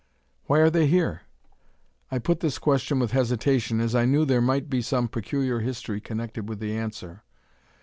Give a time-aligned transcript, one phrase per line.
[0.45, 1.21] "Why are they here?"
[2.09, 6.01] I put this question with hesitation, as I knew there might be some peculiar history
[6.01, 7.21] connected with the answer.